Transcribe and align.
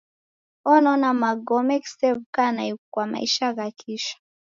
Onona 0.73 1.09
magome 1.21 1.75
ghisew'uka 1.83 2.43
naighu 2.55 2.79
kwa 2.93 3.03
maisha 3.13 3.47
gha 3.55 3.67
kisha. 3.79 4.15